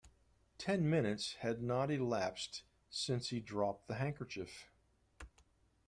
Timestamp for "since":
2.89-3.29